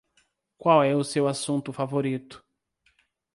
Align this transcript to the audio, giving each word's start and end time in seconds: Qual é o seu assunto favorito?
Qual 0.57 0.83
é 0.83 0.95
o 0.95 1.03
seu 1.03 1.27
assunto 1.27 1.71
favorito? 1.71 2.43